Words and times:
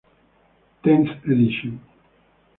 Tenth 0.81 1.11
edition. 1.31 1.73